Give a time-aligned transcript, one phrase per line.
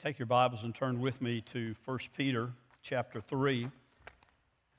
[0.00, 2.52] Take your Bibles and turn with me to 1 Peter
[2.84, 3.68] chapter 3.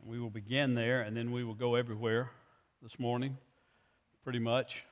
[0.06, 2.32] We will begin there and then we will go everywhere
[2.82, 3.36] this morning,
[4.24, 4.86] pretty much.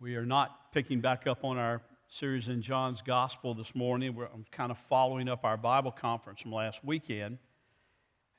[0.00, 4.12] We are not picking back up on our series in John's Gospel this morning.
[4.12, 7.38] We're kind of following up our Bible conference from last weekend.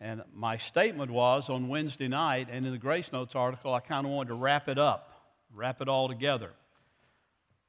[0.01, 4.05] And my statement was on Wednesday night, and in the Grace Notes article, I kind
[4.05, 5.13] of wanted to wrap it up,
[5.55, 6.51] wrap it all together.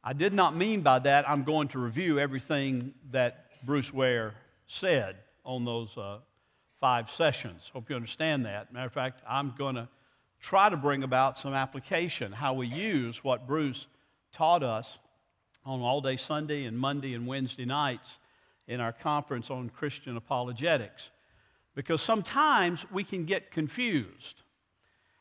[0.02, 4.34] I did not mean by that I'm going to review everything that Bruce Ware
[4.66, 6.18] said on those uh,
[6.80, 7.70] five sessions.
[7.72, 8.72] Hope you understand that.
[8.72, 9.88] Matter of fact, I'm going to
[10.40, 13.86] try to bring about some application, how we use what Bruce
[14.32, 14.98] taught us
[15.64, 18.18] on all day Sunday and Monday and Wednesday nights
[18.68, 21.10] in our conference on Christian apologetics.
[21.74, 24.42] Because sometimes we can get confused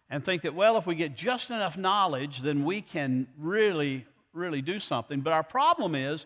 [0.10, 4.06] and think that, well, if we get just enough knowledge, then we can really,
[4.38, 5.22] really do something.
[5.22, 6.26] But our problem is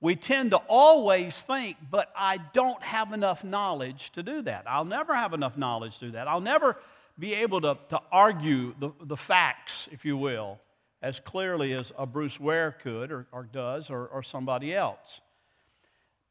[0.00, 4.64] we tend to always think, but I don't have enough knowledge to do that.
[4.66, 6.28] I'll never have enough knowledge to do that.
[6.28, 6.76] I'll never
[7.18, 10.58] be able to, to argue the, the facts, if you will,
[11.00, 15.20] as clearly as a Bruce Ware could or, or does or, or somebody else.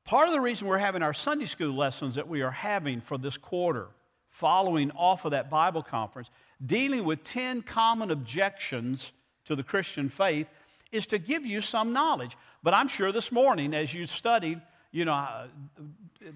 [0.05, 3.17] Part of the reason we're having our Sunday school lessons that we are having for
[3.17, 3.87] this quarter,
[4.29, 6.29] following off of that Bible conference,
[6.63, 9.11] dealing with 10 common objections
[9.45, 10.47] to the Christian faith,
[10.93, 12.37] is to give you some knowledge.
[12.61, 15.47] But I'm sure this morning, as you studied, you know, uh,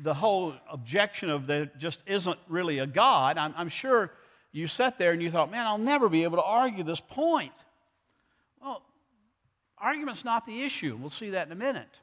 [0.03, 4.11] the whole objection of there just isn't really a God, I'm, I'm sure
[4.51, 7.53] you sat there and you thought, man, I'll never be able to argue this point.
[8.61, 8.81] Well,
[9.77, 10.97] argument's not the issue.
[10.99, 11.99] We'll see that in a minute.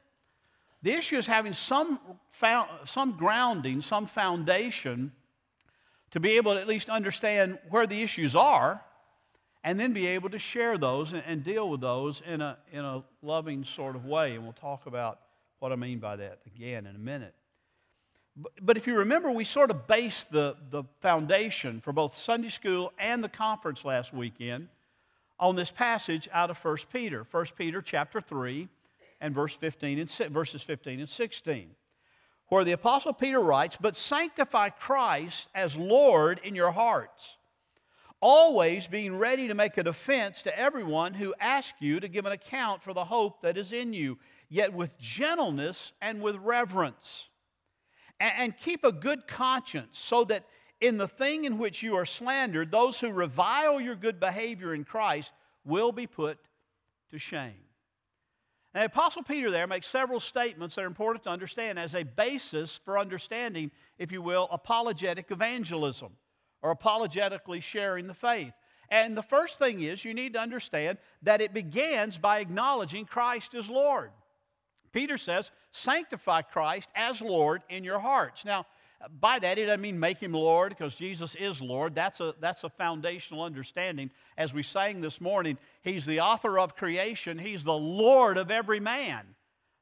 [0.81, 1.99] The issue is having some,
[2.31, 5.11] found, some grounding, some foundation
[6.11, 8.81] to be able to at least understand where the issues are
[9.65, 12.85] and then be able to share those and, and deal with those in a, in
[12.85, 14.35] a loving sort of way.
[14.35, 15.19] And we'll talk about
[15.57, 17.33] what I mean by that again in a minute.
[18.61, 22.91] But, if you remember, we sort of based the, the foundation for both Sunday school
[22.99, 24.67] and the conference last weekend
[25.39, 27.25] on this passage out of 1 Peter.
[27.31, 28.67] 1 Peter chapter 3
[29.21, 31.69] and verse 15 and, verses 15 and 16,
[32.49, 37.37] where the Apostle Peter writes, But sanctify Christ as Lord in your hearts,
[38.21, 42.31] always being ready to make a defense to everyone who asks you to give an
[42.31, 44.17] account for the hope that is in you,
[44.49, 47.29] yet with gentleness and with reverence.
[48.19, 50.45] And, and keep a good conscience, so that
[50.81, 54.83] in the thing in which you are slandered, those who revile your good behavior in
[54.83, 55.31] Christ
[55.63, 56.37] will be put
[57.11, 57.53] to shame.
[58.73, 62.03] Now, the Apostle Peter there makes several statements that are important to understand as a
[62.03, 66.11] basis for understanding, if you will, apologetic evangelism
[66.65, 68.51] or apologetically sharing the faith.
[68.89, 73.53] And the first thing is you need to understand that it begins by acknowledging Christ
[73.53, 74.09] as Lord.
[74.91, 78.45] Peter says, sanctify Christ as Lord in your hearts.
[78.45, 78.65] Now,
[79.19, 81.93] by that, it doesn't mean make him Lord because Jesus is Lord.
[81.93, 84.09] That's a, that's a foundational understanding.
[84.35, 88.79] As we sang this morning, he's the author of creation, he's the Lord of every
[88.79, 89.35] man.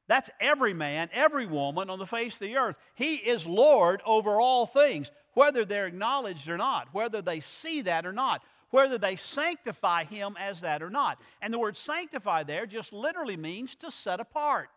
[0.10, 2.76] That's every man, every woman on the face of the earth.
[2.94, 8.06] He is Lord over all things, whether they're acknowledged or not, whether they see that
[8.06, 11.20] or not, whether they sanctify him as that or not.
[11.42, 14.70] And the word sanctify there just literally means to set apart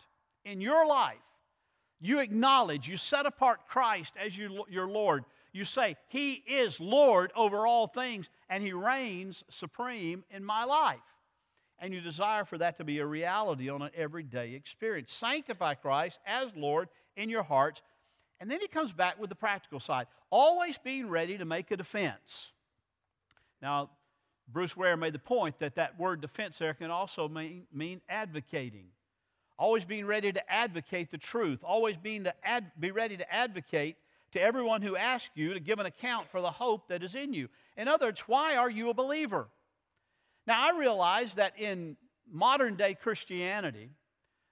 [0.45, 1.17] in your life
[2.01, 5.25] you acknowledge, you set apart Christ as you, your Lord.
[5.53, 10.99] You say, He is Lord over all things, and He reigns supreme in my life.
[11.79, 15.13] And you desire for that to be a reality on an everyday experience.
[15.13, 17.81] Sanctify Christ as Lord in your hearts.
[18.41, 21.77] And then he comes back with the practical side, always being ready to make a
[21.77, 22.53] defense.
[23.63, 23.91] Now,
[24.49, 28.89] Bruce Ware made the point that that word defense there can also mean, mean advocating
[29.59, 33.97] always being ready to advocate the truth, always being to ad, be ready to advocate
[34.33, 37.33] to everyone who asks you to give an account for the hope that is in
[37.33, 37.49] you.
[37.77, 39.49] In other words, why are you a believer?
[40.47, 41.97] Now, I realize that in
[42.31, 43.91] modern day Christianity,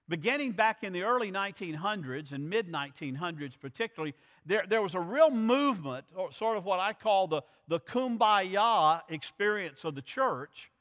[0.07, 4.13] beginning back in the early 1900s and mid 1900s particularly,
[4.45, 9.01] there, there was a real movement, or sort of what I call the, the kumbaya
[9.09, 10.71] experience of the church,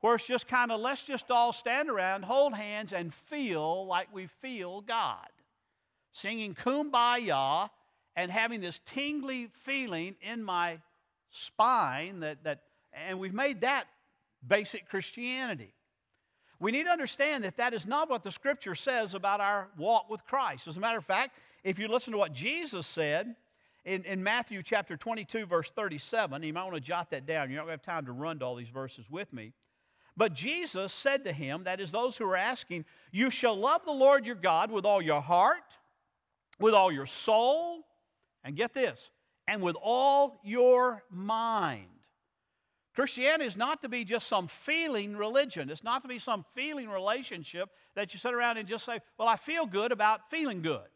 [0.00, 4.08] where it's just kind of let's just all stand around, hold hands, and feel like
[4.12, 5.28] we feel God.
[6.12, 7.70] Singing kumbaya
[8.14, 10.78] and having this tingly feeling in my
[11.30, 12.60] spine that, that
[12.92, 13.86] and we've made that
[14.46, 15.72] basic Christianity.
[16.58, 20.08] We need to understand that that is not what the scripture says about our walk
[20.08, 20.68] with Christ.
[20.68, 23.34] As a matter of fact, if you listen to what Jesus said
[23.84, 27.50] in, in Matthew chapter 22, verse 37, you might want to jot that down.
[27.50, 29.52] You don't have time to run to all these verses with me.
[30.16, 33.92] But Jesus said to him, that is, those who are asking, You shall love the
[33.92, 35.58] Lord your God with all your heart,
[36.58, 37.84] with all your soul,
[38.42, 39.10] and get this,
[39.46, 41.95] and with all your mind.
[42.96, 45.68] Christianity is not to be just some feeling religion.
[45.68, 49.28] It's not to be some feeling relationship that you sit around and just say, Well,
[49.28, 50.88] I feel good about feeling good.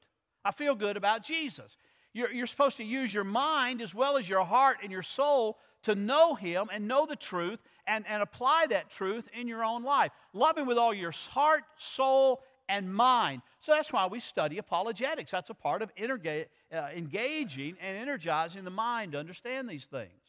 [0.43, 1.77] I feel good about Jesus.
[2.15, 5.59] You're, you're supposed to use your mind as well as your heart and your soul
[5.83, 9.85] to know Him and know the truth and, and apply that truth in your own
[9.85, 10.11] life.
[10.33, 13.43] Love Him with all your heart, soul, and mind.
[13.61, 15.33] So that's why we study apologetics.
[15.33, 20.20] That's a part of uh, engaging and energizing the mind to understand these things.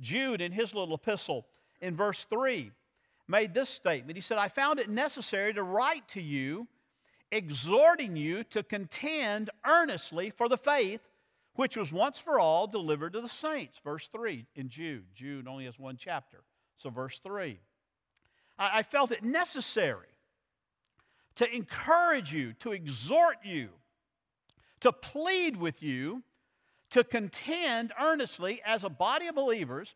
[0.00, 1.46] Jude, in his little epistle
[1.80, 2.70] in verse 3,
[3.26, 4.16] made this statement.
[4.16, 6.66] He said, I found it necessary to write to you,
[7.30, 11.00] exhorting you to contend earnestly for the faith
[11.58, 13.80] which was once for all delivered to the saints.
[13.82, 15.04] Verse 3 in Jude.
[15.12, 16.38] Jude only has one chapter.
[16.76, 17.58] So, verse 3.
[18.60, 20.06] I, I felt it necessary
[21.34, 23.70] to encourage you, to exhort you,
[24.80, 26.22] to plead with you,
[26.90, 29.94] to contend earnestly as a body of believers,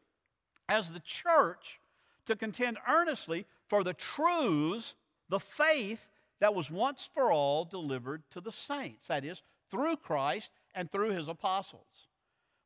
[0.69, 1.81] as the church,
[2.27, 4.95] to contend earnestly for the truths,
[5.29, 6.07] the faith
[6.41, 9.09] that was once for all delivered to the saints.
[9.09, 12.09] That is, through Christ and through his apostles.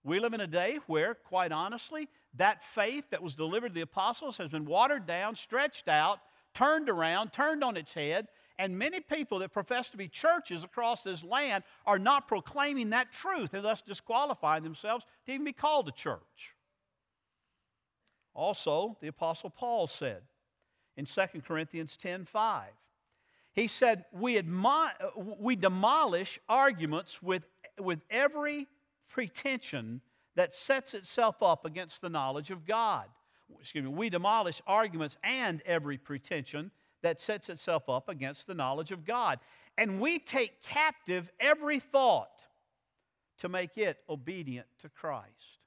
[0.02, 3.80] We live in a day where, quite honestly, that faith that was delivered to the
[3.80, 6.20] apostles has been watered down, stretched out,
[6.54, 11.02] turned around, turned on its head, and many people that profess to be churches across
[11.02, 15.88] this land are not proclaiming that truth and thus disqualifying themselves to even be called
[15.88, 16.54] a church.
[18.34, 20.22] Also, the Apostle Paul said
[20.96, 22.64] in 2 Corinthians 10 5,
[23.52, 24.42] he said, We,
[25.16, 27.42] we demolish arguments with
[27.78, 28.66] with every
[29.08, 30.00] pretension
[30.34, 33.06] that sets itself up against the knowledge of God.
[33.60, 36.70] Excuse me, we demolish arguments and every pretension
[37.06, 39.38] that sets itself up against the knowledge of God.
[39.78, 42.40] And we take captive every thought
[43.38, 45.60] to make it obedient to Christ.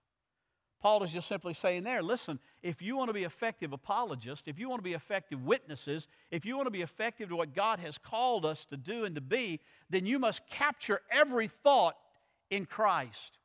[0.81, 4.59] Paul is just simply saying there, listen, if you want to be effective apologists, if
[4.59, 7.79] you want to be effective witnesses, if you want to be effective to what God
[7.79, 11.95] has called us to do and to be, then you must capture every thought
[12.49, 13.37] in Christ.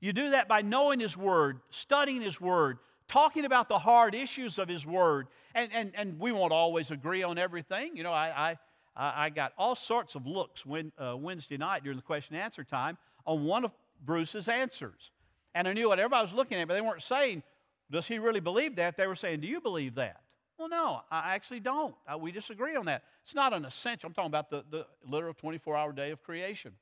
[0.00, 4.58] You do that by knowing His Word, studying His Word, talking about the hard issues
[4.58, 5.28] of His Word.
[5.54, 7.96] And, and, and we won't always agree on everything.
[7.96, 8.56] You know, I,
[8.96, 12.44] I, I got all sorts of looks when, uh, Wednesday night during the question and
[12.44, 12.96] answer time
[13.26, 13.72] on one of
[14.04, 15.10] Bruce's answers.
[15.54, 17.42] And I knew what everybody was looking at, but they weren't saying,
[17.90, 18.96] Does he really believe that?
[18.96, 20.20] They were saying, Do you believe that?
[20.58, 21.94] Well, no, I actually don't.
[22.06, 23.02] I, we disagree on that.
[23.24, 24.08] It's not an essential.
[24.08, 26.72] I'm talking about the, the literal 24 hour day of creation.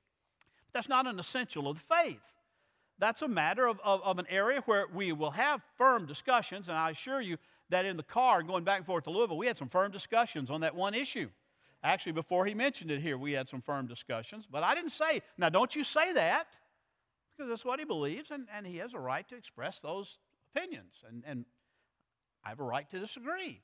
[0.72, 2.20] That's not an essential of the faith.
[2.98, 6.78] That's a matter of, of, of, an area where we will have firm discussions, and
[6.78, 7.36] I assure you
[7.70, 10.50] that in the car going back and forth to Louisville, we had some firm discussions
[10.50, 11.28] on that one issue.
[11.82, 15.22] Actually, before he mentioned it here, we had some firm discussions, but I didn't say,
[15.36, 16.46] now don't you say that
[17.30, 20.18] because that's what he believes, and, and he has a right to express those
[20.54, 21.02] opinions.
[21.08, 21.44] And, and
[22.44, 23.60] I have a right to disagree.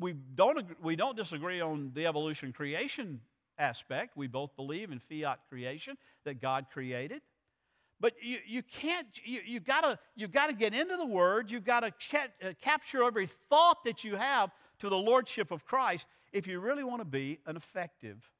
[0.00, 3.20] We don't, we don't disagree on the evolution creation
[3.58, 4.16] aspect.
[4.16, 7.22] We both believe in fiat creation that God created.
[8.00, 11.50] But you, you can't, you, you gotta, you've got to get into the Word.
[11.50, 14.50] You've got to ca- uh, capture every thought that you have
[14.80, 18.30] to the Lordship of Christ if you really want to be an effective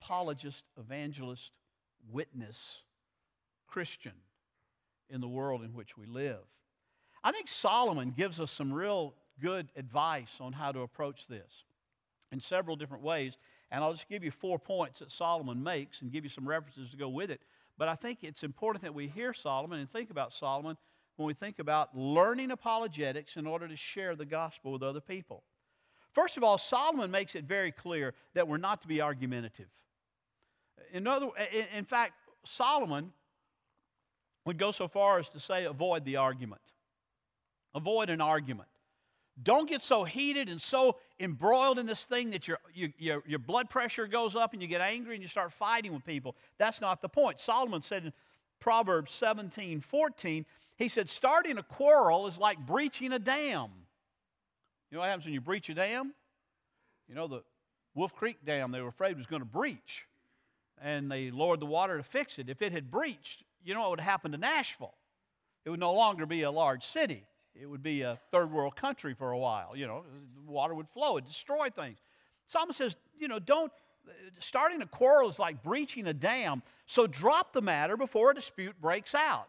[0.00, 1.50] apologist, evangelist,
[2.10, 2.78] witness
[3.66, 4.12] Christian
[5.10, 6.44] in the world in which we live.
[7.24, 11.64] I think Solomon gives us some real good advice on how to approach this
[12.30, 13.36] in several different ways.
[13.70, 16.90] And I'll just give you four points that Solomon makes and give you some references
[16.90, 17.40] to go with it.
[17.78, 20.76] But I think it's important that we hear Solomon and think about Solomon
[21.16, 25.44] when we think about learning apologetics in order to share the gospel with other people.
[26.12, 29.68] First of all, Solomon makes it very clear that we're not to be argumentative.
[30.92, 31.28] In, other,
[31.74, 33.12] in fact, Solomon
[34.44, 36.62] would go so far as to say avoid the argument.
[37.74, 38.68] Avoid an argument.
[39.40, 43.68] Don't get so heated and so embroiled in this thing that your, your, your blood
[43.70, 46.36] pressure goes up and you get angry and you start fighting with people.
[46.58, 47.40] That's not the point.
[47.40, 48.12] Solomon said in
[48.60, 50.46] Proverbs 17 14,
[50.76, 53.70] he said, starting a quarrel is like breaching a dam.
[54.90, 56.14] You know what happens when you breach a dam?
[57.08, 57.42] You know, the
[57.94, 60.06] Wolf Creek Dam they were afraid was going to breach,
[60.80, 62.48] and they lowered the water to fix it.
[62.48, 64.94] If it had breached, you know what would happen to Nashville?
[65.64, 67.24] It would no longer be a large city.
[67.60, 69.76] It would be a third world country for a while.
[69.76, 70.04] You know,
[70.46, 71.98] water would flow, it destroy things.
[72.46, 73.72] Solomon says, you know, don't,
[74.40, 78.80] starting a quarrel is like breaching a dam, so drop the matter before a dispute
[78.80, 79.48] breaks out.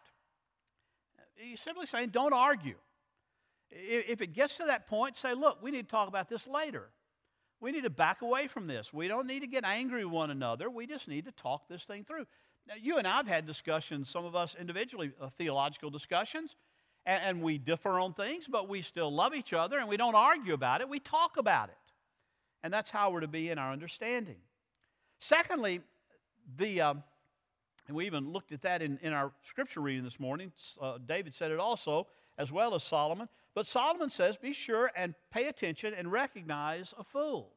[1.36, 2.76] He's simply saying, don't argue.
[3.70, 6.88] If it gets to that point, say, look, we need to talk about this later.
[7.60, 8.92] We need to back away from this.
[8.92, 10.68] We don't need to get angry with one another.
[10.68, 12.26] We just need to talk this thing through.
[12.66, 16.56] Now, you and I have had discussions, some of us individually, uh, theological discussions,
[17.06, 20.14] and, and we differ on things, but we still love each other and we don't
[20.14, 20.88] argue about it.
[20.88, 21.76] We talk about it.
[22.62, 24.36] And that's how we're to be in our understanding.
[25.18, 25.80] Secondly,
[26.56, 27.02] the, um,
[27.88, 30.52] and we even looked at that in, in our scripture reading this morning.
[30.80, 32.06] Uh, David said it also,
[32.38, 33.28] as well as Solomon.
[33.54, 37.52] But Solomon says, Be sure and pay attention and recognize a fool.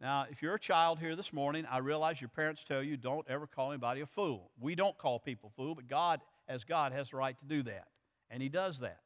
[0.00, 3.26] Now, if you're a child here this morning, I realize your parents tell you don't
[3.28, 4.50] ever call anybody a fool.
[4.60, 7.86] We don't call people fool, but God, as God, has the right to do that.
[8.34, 8.98] And He does that.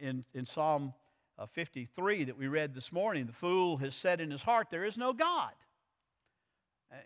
[0.00, 0.94] In, in Psalm
[1.38, 4.86] uh, 53 that we read this morning, the fool has said in his heart, There
[4.86, 5.52] is no God.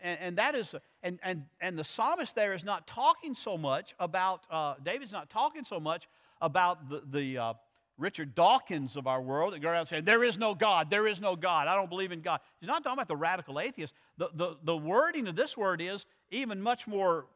[0.02, 3.94] And, and, that is, and, and, and the psalmist there is not talking so much
[3.98, 6.08] about, uh, David's not talking so much
[6.40, 7.54] about the, the uh,
[7.98, 11.20] Richard Dawkins of our world that go around saying, There is no God, there is
[11.20, 12.38] no God, I don't believe in God.
[12.60, 13.94] He's not talking about the radical atheist.
[14.16, 17.26] The, the, the wording of this word is even much more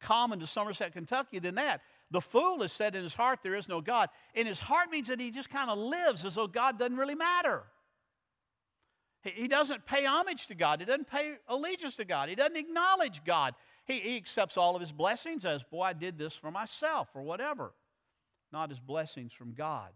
[0.00, 1.80] common to Somerset, Kentucky than that.
[2.14, 4.08] The fool has said in his heart, There is no God.
[4.34, 7.16] In his heart means that he just kind of lives as though God doesn't really
[7.16, 7.64] matter.
[9.22, 10.78] He doesn't pay homage to God.
[10.78, 12.28] He doesn't pay allegiance to God.
[12.28, 13.56] He doesn't acknowledge God.
[13.84, 17.22] He, he accepts all of his blessings as, boy, I did this for myself or
[17.22, 17.72] whatever,
[18.52, 19.90] not as blessings from God.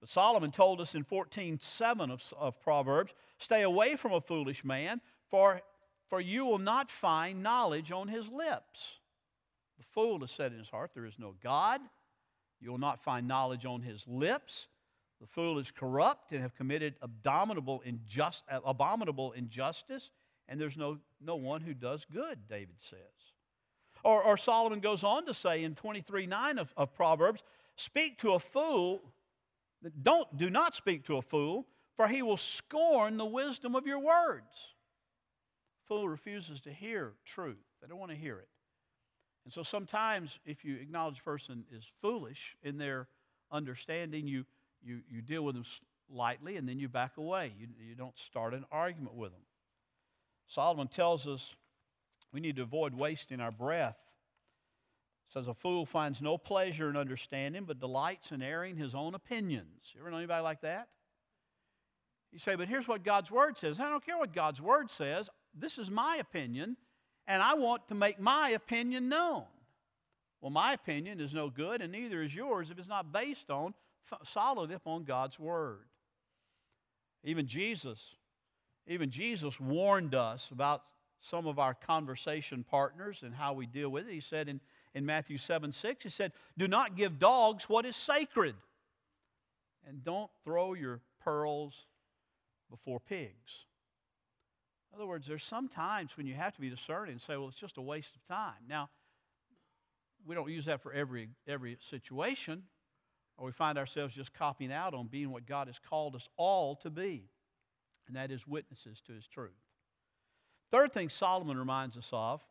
[0.00, 5.00] But Solomon told us in 14:7 of, of Proverbs, stay away from a foolish man,
[5.30, 5.62] for,
[6.10, 8.97] for you will not find knowledge on his lips.
[9.78, 11.80] The fool has said in his heart, There is no God.
[12.60, 14.66] You will not find knowledge on his lips.
[15.20, 20.10] The fool is corrupt and have committed abominable, injust, abominable injustice,
[20.48, 22.98] and there's no, no one who does good, David says.
[24.04, 27.42] Or, or Solomon goes on to say in 23 9 of, of Proverbs,
[27.76, 29.00] Speak to a fool,
[30.02, 31.66] don't, do not speak to a fool,
[31.96, 34.74] for he will scorn the wisdom of your words.
[35.86, 38.48] Fool refuses to hear truth, they don't want to hear it.
[39.48, 43.08] And so sometimes, if you acknowledge a person is foolish in their
[43.50, 44.44] understanding, you
[44.84, 45.64] you, you deal with them
[46.10, 47.54] lightly and then you back away.
[47.58, 49.40] You, you don't start an argument with them.
[50.48, 51.56] Solomon tells us
[52.30, 53.96] we need to avoid wasting our breath.
[55.32, 59.94] says a fool finds no pleasure in understanding, but delights in airing his own opinions.
[59.94, 60.88] You ever know anybody like that?
[62.32, 63.80] You say, but here's what God's word says.
[63.80, 65.30] I don't care what God's word says.
[65.58, 66.76] This is my opinion,
[67.28, 69.44] and I want to make my opinion known.
[70.40, 73.74] Well, my opinion is no good, and neither is yours if it's not based on
[74.24, 75.84] solid upon God's word.
[77.22, 78.14] Even Jesus,
[78.86, 80.82] even Jesus warned us about
[81.20, 84.12] some of our conversation partners and how we deal with it.
[84.12, 84.60] He said in,
[84.94, 88.54] in Matthew 7 6, he said, Do not give dogs what is sacred,
[89.86, 91.74] and don't throw your pearls
[92.70, 93.66] before pigs.
[94.98, 97.46] In other words, there's some times when you have to be discerning and say, well,
[97.46, 98.66] it's just a waste of time.
[98.68, 98.90] Now,
[100.26, 102.64] we don't use that for every, every situation
[103.36, 106.74] or we find ourselves just copying out on being what God has called us all
[106.82, 107.30] to be,
[108.08, 109.52] and that is witnesses to His truth.
[110.72, 112.42] Third thing Solomon reminds us of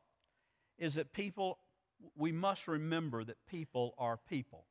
[0.77, 1.57] is that people,
[2.15, 4.63] we must remember that people are people.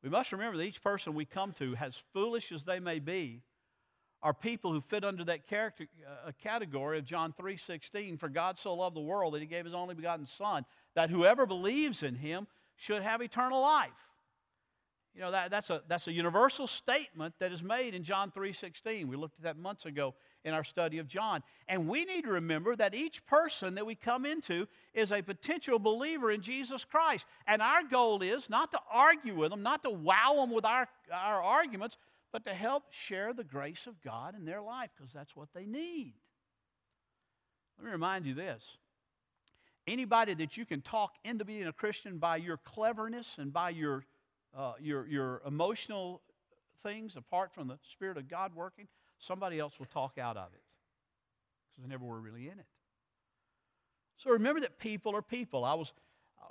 [0.00, 3.42] We must remember that each person we come to, as foolish as they may be,
[4.22, 5.86] are people who fit under that character,
[6.26, 8.18] uh, category of John 3:16.
[8.18, 10.64] For God so loved the world that He gave His only begotten Son,
[10.94, 13.90] that whoever believes in Him should have eternal life.
[15.14, 19.06] You know, that, that's, a, that's a universal statement that is made in John 3.16.
[19.06, 21.42] We looked at that months ago in our study of John.
[21.68, 25.78] And we need to remember that each person that we come into is a potential
[25.78, 27.26] believer in Jesus Christ.
[27.46, 30.88] And our goal is not to argue with them, not to wow them with our,
[31.12, 31.98] our arguments,
[32.32, 35.66] but to help share the grace of God in their life because that's what they
[35.66, 36.14] need.
[37.78, 38.64] Let me remind you this.
[39.86, 44.04] Anybody that you can talk into being a Christian by your cleverness and by your
[44.56, 46.20] uh, your, your emotional
[46.82, 48.86] things apart from the Spirit of God working,
[49.18, 50.62] somebody else will talk out of it
[51.70, 52.66] because they never were really in it.
[54.18, 55.64] So remember that people are people.
[55.64, 55.92] I was,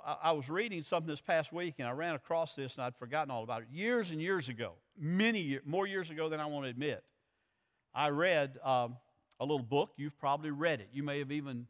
[0.04, 3.30] I was reading something this past week and I ran across this and I'd forgotten
[3.30, 3.68] all about it.
[3.70, 7.04] Years and years ago, many years, more years ago than I want to admit,
[7.94, 8.96] I read um,
[9.38, 9.90] a little book.
[9.96, 10.88] You've probably read it.
[10.92, 11.66] You may have even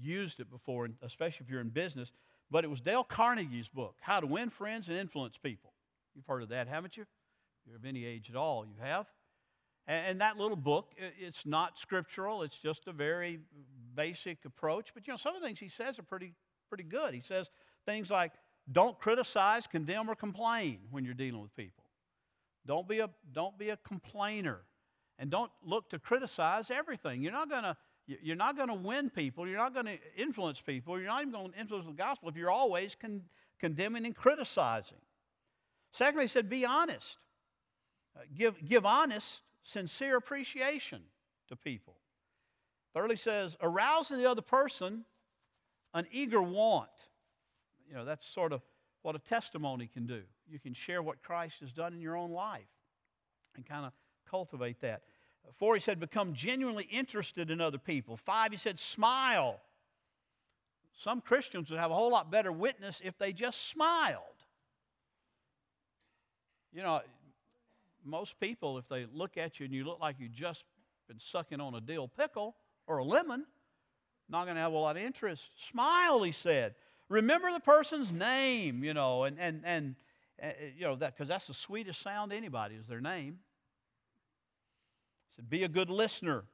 [0.00, 2.12] used it before, especially if you're in business.
[2.50, 5.72] But it was Dale Carnegie's book, How to Win Friends and Influence People.
[6.14, 7.02] You've heard of that, haven't you?
[7.02, 9.06] If you're of any age at all, you have.
[9.88, 13.40] And that little book, it's not scriptural, it's just a very
[13.94, 14.94] basic approach.
[14.94, 16.34] But you know, some of the things he says are pretty,
[16.68, 17.14] pretty good.
[17.14, 17.50] He says
[17.84, 18.32] things like,
[18.70, 21.84] don't criticize, condemn, or complain when you're dealing with people.
[22.64, 24.60] Don't be a, don't be a complainer.
[25.18, 27.22] And don't look to criticize everything.
[27.22, 29.46] You're not going to you're not going to win people.
[29.46, 30.98] You're not going to influence people.
[30.98, 33.22] You're not even going to influence the gospel if you're always con-
[33.60, 34.98] condemning and criticizing.
[35.92, 37.18] Secondly, he said, be honest.
[38.16, 41.02] Uh, give, give honest, sincere appreciation
[41.48, 41.94] to people.
[42.94, 45.04] Thirdly, says, arouse in the other person
[45.94, 46.90] an eager want.
[47.88, 48.62] You know, that's sort of
[49.02, 50.22] what a testimony can do.
[50.48, 52.62] You can share what Christ has done in your own life
[53.56, 53.92] and kind of
[54.28, 55.02] cultivate that.
[55.58, 58.16] Four, he said, become genuinely interested in other people.
[58.16, 59.60] Five, he said, smile.
[60.96, 64.22] Some Christians would have a whole lot better witness if they just smiled.
[66.72, 67.00] You know,
[68.04, 70.64] most people, if they look at you and you look like you just
[71.08, 72.56] been sucking on a dill pickle
[72.86, 73.44] or a lemon,
[74.28, 75.42] not going to have a lot of interest.
[75.68, 76.74] Smile, he said.
[77.08, 79.96] Remember the person's name, you know, and, and, and
[80.42, 83.38] uh, you know, that because that's the sweetest sound anybody is their name.
[85.28, 86.44] He said, be a good listener.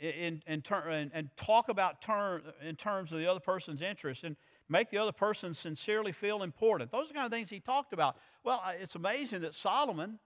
[0.00, 4.24] In, in ter- and, and talk about term, in terms of the other person's interest
[4.24, 4.34] and
[4.70, 6.90] make the other person sincerely feel important.
[6.90, 8.16] Those are kind of things he talked about.
[8.44, 10.18] Well, it's amazing that Solomon,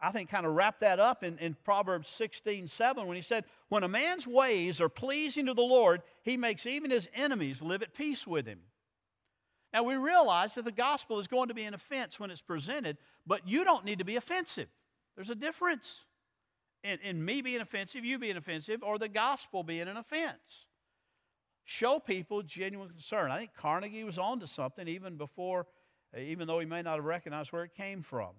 [0.00, 3.44] I think, kind of wrapped that up in, in Proverbs 16 7 when he said,
[3.68, 7.82] When a man's ways are pleasing to the Lord, he makes even his enemies live
[7.82, 8.60] at peace with him.
[9.72, 12.96] Now, we realize that the gospel is going to be an offense when it's presented,
[13.26, 14.68] but you don't need to be offensive.
[15.14, 16.04] There's a difference
[16.82, 20.66] in, in me being offensive, you being offensive, or the gospel being an offense.
[21.70, 23.30] Show people genuine concern.
[23.30, 25.66] I think Carnegie was on to something even before,
[26.16, 28.30] uh, even though he may not have recognized where it came from.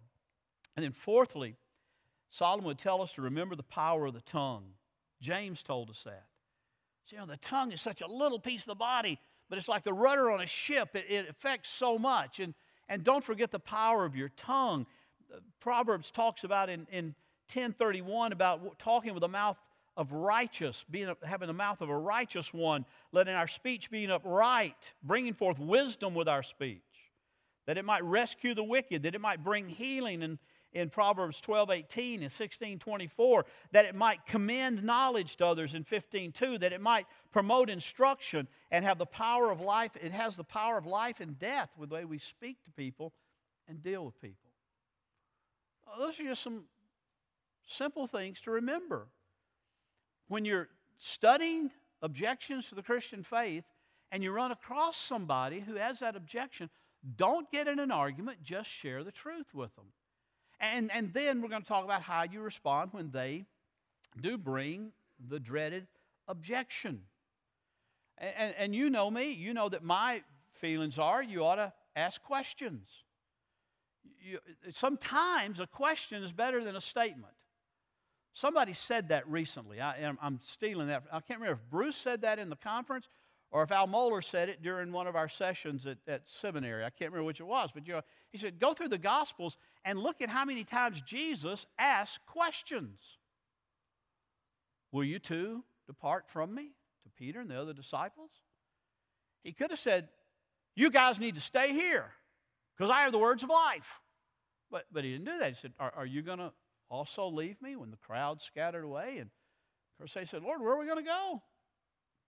[0.76, 1.56] And then, fourthly,
[2.32, 4.72] Solomon would tell us to remember the power of the tongue.
[5.22, 6.26] James told us that.
[7.06, 9.68] So, you know, the tongue is such a little piece of the body, but it's
[9.68, 10.96] like the rudder on a ship.
[10.96, 12.40] It, it affects so much.
[12.40, 12.56] And,
[12.88, 14.88] and don't forget the power of your tongue.
[15.32, 17.14] Uh, Proverbs talks about in, in
[17.54, 19.60] 1031 about talking with a mouth
[20.00, 24.94] of righteous, being having the mouth of a righteous one, letting our speech be upright,
[25.04, 26.80] bringing forth wisdom with our speech,
[27.68, 30.40] that it might rescue the wicked, that it might bring healing and
[30.72, 35.84] in Proverbs 12, 18 and 16, 24, that it might commend knowledge to others in
[35.84, 39.92] 15, 2, that it might promote instruction and have the power of life.
[40.00, 43.14] It has the power of life and death with the way we speak to people
[43.68, 44.52] and deal with people.
[45.98, 46.66] Those are just some
[47.66, 49.08] simple things to remember.
[50.30, 53.66] When you're studying objections to the Christian faith
[54.12, 56.70] and you run across somebody who has that objection,
[57.18, 59.88] don't get in an argument, just share the truth with them.
[60.60, 63.46] And, and then we're going to talk about how you respond when they
[64.22, 64.92] do bring
[65.30, 65.88] the dreaded
[66.28, 67.02] objection.
[68.18, 70.22] And, and, and, you know me, you know that my
[70.54, 72.88] feelings are you ought to ask questions.
[74.22, 74.40] You,
[74.72, 77.34] sometimes a question is better than a statement.
[78.40, 79.82] Somebody said that recently.
[79.82, 81.04] I, am stealing that.
[81.12, 83.10] I can't remember if Bruce said that in the conference
[83.52, 86.86] or if Al Mohler said it during one of our sessions at, at seminary.
[86.86, 89.58] I can't remember which it was, but you know, he said, go through the Gospels
[89.84, 93.02] and look at how many times Jesus asked questions.
[94.94, 96.72] Will you too depart from me?
[97.04, 98.32] To Peter and the other disciples?
[99.44, 100.08] He could have said,
[100.76, 102.06] You guys need to stay here
[102.78, 104.00] because I have the words of life.
[104.72, 105.50] But, but he didn't do that.
[105.50, 106.54] He said, Are, are you going to
[106.90, 109.18] also leave me when the crowd scattered away?
[109.18, 111.42] And of course, they said, Lord, where are we going to go?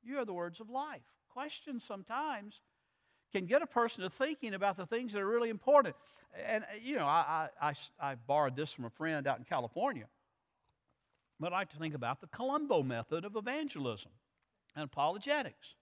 [0.04, 1.02] You are the words of life.
[1.34, 2.60] Questions sometimes
[3.32, 5.95] can get a person to thinking about the things that are really important.
[6.45, 10.06] And, uh, you know, I, I, I, borrowed this from a friend out in California.
[11.39, 14.12] But I like to think about the Columbo method of evangelism
[14.76, 15.76] and apologetics.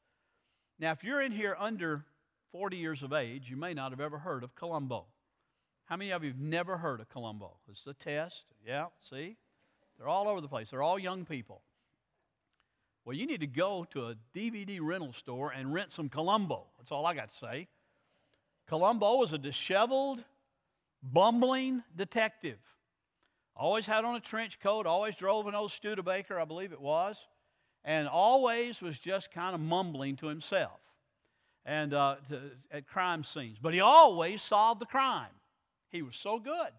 [0.80, 2.06] Now, if you're in here under
[2.52, 5.06] 40 years of age, you may not have ever heard of Columbo.
[5.90, 7.58] How many of you have never heard of Columbo?
[7.68, 8.46] It's a test.
[8.66, 9.38] Yeah, see?
[9.98, 10.70] They're all over the place.
[10.70, 11.64] They're all young people.
[13.04, 16.68] Well, you need to go to a DVD rental store and rent some Columbo.
[16.78, 17.68] That's all I got to say.
[18.68, 20.24] Columbo was a disheveled,
[21.02, 22.60] bumbling detective.
[23.56, 27.18] Always had on a trench coat, always drove an old Studebaker, I believe it was,
[27.84, 30.80] and always was just kind of mumbling to himself
[31.66, 33.58] and uh, to, at crime scenes.
[33.60, 35.30] But he always solved the crime.
[35.92, 36.70] He was so good.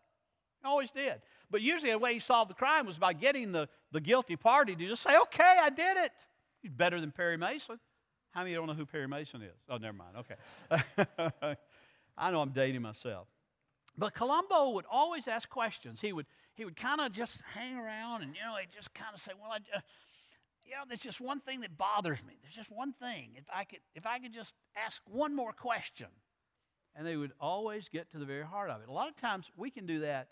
[0.63, 1.21] He always did.
[1.51, 4.77] But usually the way he solved the crime was by getting the, the guilty party
[4.77, 6.13] to just say, okay, I did it.
[6.63, 7.79] He's better than Perry Mason.
[8.33, 9.57] How many of you don't know who Perry Mason is?
[9.69, 10.17] Oh, never mind.
[10.19, 11.57] Okay.
[12.19, 13.27] I know I'm dating myself.
[13.99, 16.01] But Columbo would always ask questions.
[16.01, 19.11] He would, he would kind of just hang around and, you know, he'd just kind
[19.15, 19.85] of say, well, I just,
[20.65, 22.35] you know, there's just one thing that bothers me.
[22.43, 23.31] There's just one thing.
[23.35, 26.07] If I could, if I could just ask one more question,
[26.97, 28.89] And they would always get to the very heart of it.
[28.89, 30.29] A lot of times we can do that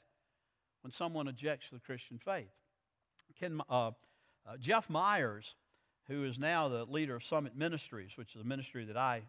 [0.82, 2.50] when someone objects to the Christian faith.
[3.38, 3.92] Ken, uh, uh,
[4.58, 5.54] Jeff Myers,
[6.08, 9.22] who is now the leader of Summit Ministries, which is a ministry that I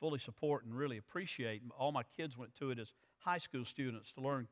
[0.00, 1.62] fully support and really appreciate.
[1.78, 4.46] All my kids went to it as high school students to learn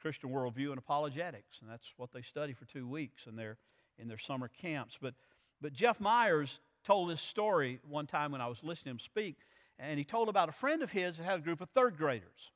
[0.00, 3.56] Christian worldview and apologetics, and that's what they study for two weeks in their
[3.98, 4.98] in their summer camps.
[5.00, 5.14] But
[5.60, 9.36] but Jeff Myers told this story one time when I was listening to him speak,
[9.82, 12.50] and he told about a friend of his that had a group of third graders.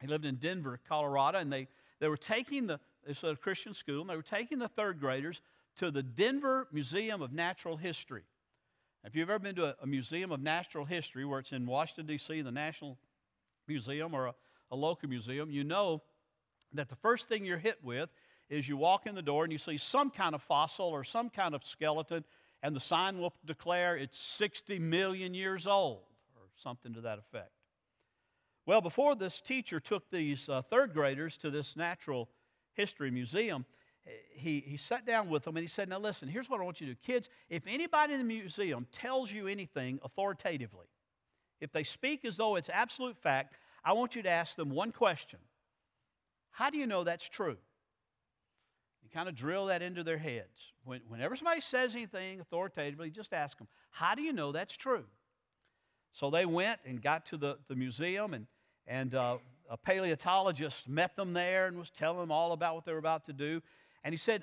[0.00, 1.68] He lived in Denver, Colorado, and they,
[2.00, 5.40] they were taking the, it's a Christian school, and they were taking the third graders
[5.78, 8.22] to the Denver Museum of Natural History.
[9.04, 12.06] If you've ever been to a, a museum of natural history, where it's in Washington,
[12.06, 12.96] D.C., the National
[13.68, 14.34] Museum or a,
[14.70, 16.02] a local museum, you know
[16.72, 18.08] that the first thing you're hit with
[18.48, 21.28] is you walk in the door and you see some kind of fossil or some
[21.28, 22.24] kind of skeleton,
[22.62, 26.00] and the sign will declare it's 60 million years old
[26.62, 27.50] something to that effect.
[28.66, 32.28] Well, before this teacher took these uh, third graders to this natural
[32.74, 33.64] history museum,
[34.30, 36.80] he, he sat down with them and he said, Now listen, here's what I want
[36.80, 36.98] you to do.
[37.04, 40.86] Kids, if anybody in the museum tells you anything authoritatively,
[41.60, 44.92] if they speak as though it's absolute fact, I want you to ask them one
[44.92, 45.38] question
[46.50, 47.56] How do you know that's true?
[49.02, 50.72] You kind of drill that into their heads.
[50.84, 55.04] When, whenever somebody says anything authoritatively, just ask them, How do you know that's true?
[56.16, 58.46] So they went and got to the, the museum, and,
[58.86, 59.36] and uh,
[59.68, 63.26] a paleontologist met them there and was telling them all about what they were about
[63.26, 63.60] to do.
[64.02, 64.42] And he said,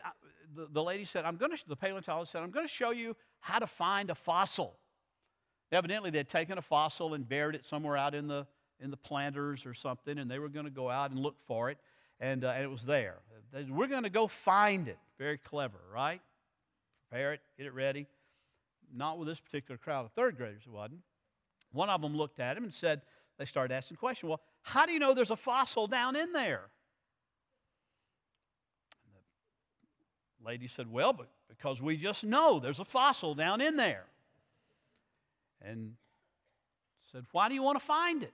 [0.55, 3.15] the, the lady said, I'm going to, the paleontologist said, I'm going to show you
[3.39, 4.75] how to find a fossil.
[5.71, 8.45] Evidently, they'd taken a fossil and buried it somewhere out in the,
[8.79, 11.71] in the planters or something, and they were going to go out and look for
[11.71, 11.79] it,
[12.19, 13.15] and, uh, and it was there.
[13.67, 14.99] We're going to go find it.
[15.17, 16.21] Very clever, right?
[17.09, 18.05] Prepare it, get it ready.
[18.95, 20.99] Not with this particular crowd of third graders, it wasn't.
[21.73, 23.01] One of them looked at him and said,
[23.37, 24.29] they started asking questions.
[24.29, 26.69] Well, how do you know there's a fossil down in there?
[29.05, 29.23] And
[30.39, 34.05] the lady said, Well, but because we just know there's a fossil down in there.
[35.61, 35.93] And
[37.11, 38.33] said, Why do you want to find it?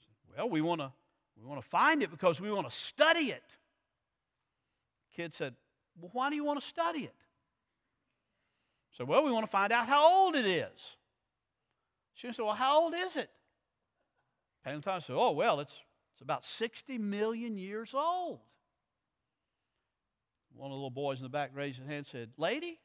[0.00, 0.90] Said, well, we want to
[1.40, 3.44] we want to find it because we want to study it.
[5.14, 5.54] Kid said,
[6.00, 7.14] Well, why do you want to study it?
[8.96, 10.96] So, well, we want to find out how old it is.
[12.22, 13.30] She said, Well, how old is it?
[14.62, 15.80] Paleontologist said, Oh, well, it's,
[16.14, 18.38] it's about 60 million years old.
[20.54, 22.78] One of the little boys in the back raised his hand and said, Lady,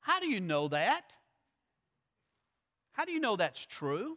[0.00, 1.02] how do you know that?
[2.92, 4.16] How do you know that's true?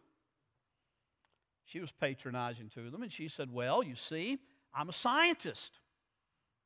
[1.64, 4.38] She was patronizing to them, and she said, Well, you see,
[4.72, 5.80] I'm a scientist.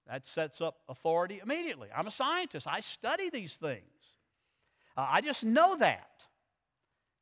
[0.07, 1.89] That sets up authority immediately.
[1.97, 2.67] I'm a scientist.
[2.67, 3.81] I study these things.
[4.99, 6.16] Uh, I just know that.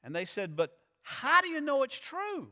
[0.05, 0.71] And they said, But
[1.03, 2.49] how do you know it's true?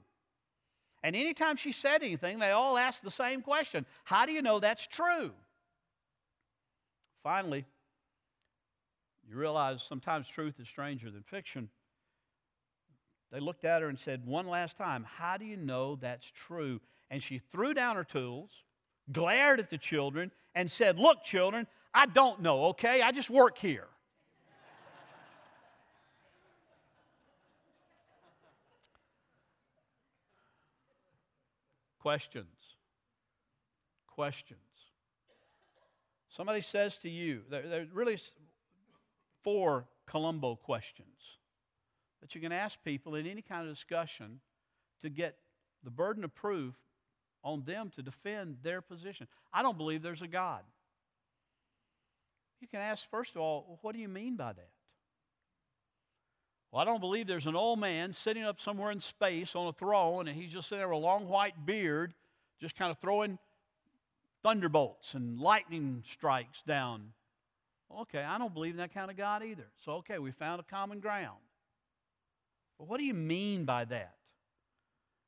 [1.05, 4.59] And anytime she said anything, they all asked the same question How do you know
[4.59, 5.31] that's true?
[7.23, 7.65] Finally,
[9.29, 11.69] you realize sometimes truth is stranger than fiction.
[13.31, 16.81] They looked at her and said, One last time, how do you know that's true?
[17.11, 18.51] And she threw down her tools,
[19.11, 23.03] glared at the children, and said, Look, children, I don't know, okay?
[23.03, 23.88] I just work here.
[32.03, 32.57] Questions.
[34.09, 34.59] Questions.
[36.29, 38.19] Somebody says to you, there, there are really
[39.45, 41.38] four Columbo questions
[42.21, 44.41] that you can ask people in any kind of discussion
[45.01, 45.37] to get
[45.85, 46.75] the burden of proof
[47.45, 49.29] on them to defend their position.
[49.53, 50.62] I don't believe there's a God.
[52.61, 54.71] You can ask, first of all, what do you mean by that?
[56.73, 59.73] Well, I don't believe there's an old man sitting up somewhere in space on a
[59.75, 62.15] throne and he's just sitting there with a long white beard,
[62.59, 63.39] just kind of throwing
[64.43, 67.13] thunderbolts and lightning strikes down.
[68.01, 69.67] Okay, I don't believe in that kind of God either.
[69.85, 71.37] So, okay, we found a common ground.
[72.79, 74.15] But what do you mean by that?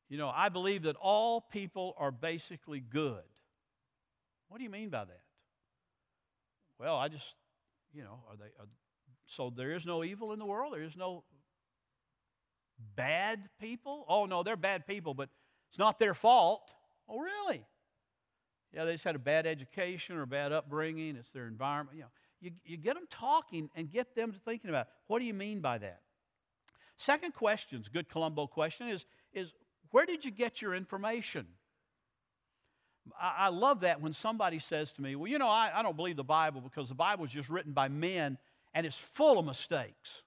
[0.09, 3.23] You know, I believe that all people are basically good.
[4.49, 5.21] What do you mean by that?
[6.79, 7.35] Well, I just,
[7.93, 8.69] you know, are they, are,
[9.27, 10.73] so there is no evil in the world?
[10.73, 11.23] There is no
[12.97, 14.05] bad people?
[14.09, 15.29] Oh, no, they're bad people, but
[15.69, 16.71] it's not their fault.
[17.09, 17.65] Oh, really?
[18.73, 21.17] Yeah, they just had a bad education or bad upbringing.
[21.17, 21.97] It's their environment.
[21.97, 25.35] You know, you, you get them talking and get them thinking about what do you
[25.35, 26.01] mean by that?
[26.97, 29.53] Second question, good Columbo question, is, is
[29.91, 31.47] where did you get your information?
[33.21, 35.97] I, I love that when somebody says to me, well, you know, I, I don't
[35.97, 38.39] believe the Bible because the Bible is just written by men
[38.75, 40.23] and it's full of mistakes.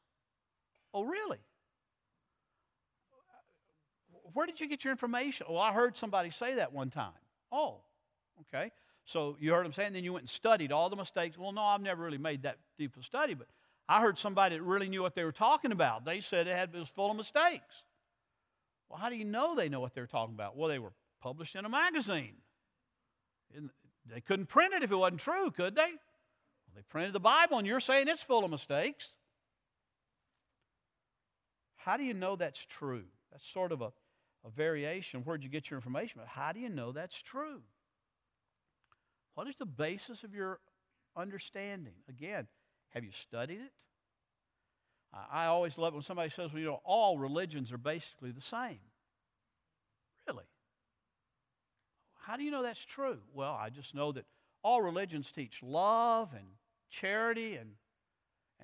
[0.94, 1.40] Oh, really?
[4.38, 5.48] Where did you get your information?
[5.50, 7.10] Well, I heard somebody say that one time.
[7.52, 7.78] Oh,
[8.42, 8.72] okay.
[9.04, 11.40] So you heard them saying, then you went and studied all the mistakes.
[11.40, 13.48] Well, no, I've never really made that deep of a study, but
[13.90, 16.06] I heard somebody that really knew what they were talking about.
[16.06, 17.84] They said it, had, it was full of mistakes.
[18.90, 20.56] Well, how do you know they know what they're talking about?
[20.56, 22.36] Well, they were published in a magazine.
[24.06, 25.82] They couldn't print it if it wasn't true, could they?
[25.82, 29.16] Well, they printed the Bible, and you're saying it's full of mistakes.
[31.78, 33.06] How do you know that's true?
[33.32, 33.92] That's sort of a,
[34.46, 35.22] a variation.
[35.22, 36.20] Where'd you get your information?
[36.20, 37.62] But how do you know that's true?
[39.36, 40.60] What is the basis of your
[41.16, 41.94] understanding?
[42.10, 42.48] Again,
[42.90, 43.72] have you studied it?
[45.32, 48.42] I always love it when somebody says, well, you know, all religions are basically the
[48.42, 48.80] same.
[50.28, 50.44] Really?
[52.20, 53.20] How do you know that's true?
[53.34, 54.26] Well, I just know that
[54.64, 56.46] all religions teach love and
[56.90, 57.72] charity and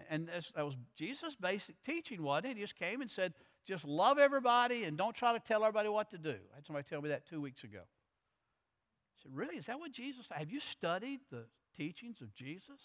[0.09, 2.57] and that was Jesus' basic teaching, wasn't it?
[2.57, 3.33] He just came and said,
[3.65, 6.35] just love everybody and don't try to tell everybody what to do.
[6.51, 7.79] I had somebody tell me that two weeks ago.
[7.79, 9.57] I said, Really?
[9.57, 11.45] Is that what Jesus Have you studied the
[11.77, 12.79] teachings of Jesus?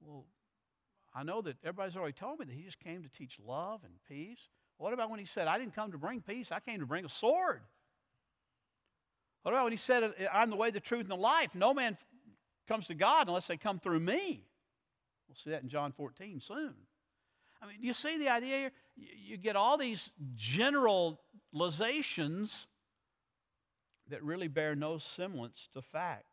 [0.00, 0.26] Well,
[1.14, 3.94] I know that everybody's already told me that he just came to teach love and
[4.08, 4.40] peace.
[4.78, 7.04] What about when he said, I didn't come to bring peace, I came to bring
[7.04, 7.62] a sword?
[9.42, 11.54] What about when he said, I'm the way, the truth, and the life?
[11.54, 11.96] No man
[12.68, 14.44] comes to God unless they come through me.
[15.28, 16.74] We'll see that in John 14 soon.
[17.62, 18.72] I mean, do you see the idea here?
[18.96, 22.66] You get all these generalizations
[24.08, 26.24] that really bear no semblance to fact.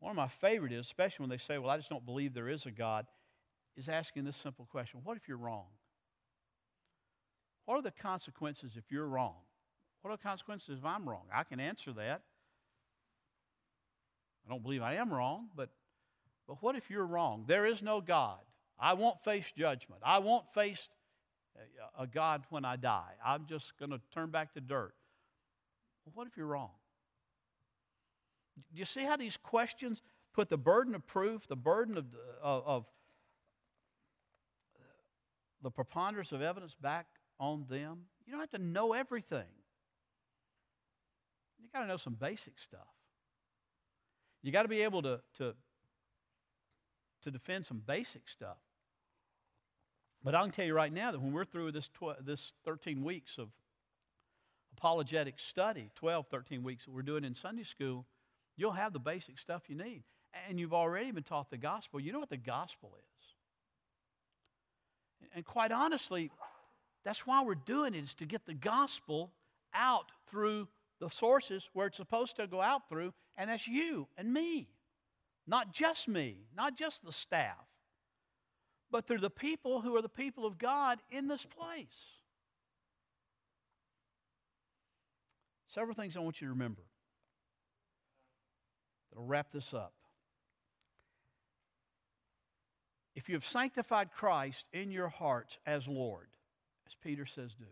[0.00, 2.48] One of my favorite is, especially when they say, Well, I just don't believe there
[2.48, 3.06] is a God,
[3.76, 5.66] is asking this simple question What if you're wrong?
[7.64, 9.36] What are the consequences if you're wrong?
[10.00, 11.26] What are the consequences if I'm wrong?
[11.32, 12.22] I can answer that.
[14.44, 15.70] I don't believe I am wrong, but,
[16.48, 17.44] but what if you're wrong?
[17.46, 18.40] There is no God.
[18.78, 20.02] I won't face judgment.
[20.04, 20.88] I won't face
[21.98, 23.12] a God when I die.
[23.24, 24.94] I'm just going to turn back to dirt.
[26.04, 26.70] Well, what if you're wrong?
[28.72, 30.02] Do you see how these questions
[30.34, 32.06] put the burden of proof, the burden of,
[32.42, 32.84] of, of
[35.62, 37.06] the preponderance of evidence back
[37.38, 38.02] on them?
[38.26, 39.48] You don't have to know everything.
[41.60, 42.80] You got to know some basic stuff.
[44.42, 45.54] You got to be able to, to,
[47.22, 48.58] to defend some basic stuff.
[50.24, 53.02] But I can tell you right now that when we're through this, tw- this 13
[53.02, 53.48] weeks of
[54.76, 58.06] apologetic study, 12, 13 weeks that we're doing in Sunday school,
[58.56, 60.04] you'll have the basic stuff you need.
[60.48, 62.00] And you've already been taught the gospel.
[62.00, 63.26] You know what the gospel is.
[65.34, 66.30] And quite honestly,
[67.04, 69.32] that's why we're doing it, is to get the gospel
[69.74, 70.68] out through
[71.00, 74.68] the sources where it's supposed to go out through, and that's you and me.
[75.46, 77.71] Not just me, not just the staff
[78.92, 82.20] but through the people who are the people of God in this place.
[85.66, 86.82] Several things I want you to remember
[89.10, 89.94] that'll wrap this up.
[93.16, 96.28] If you have sanctified Christ in your hearts as Lord,
[96.86, 97.64] as Peter says, do,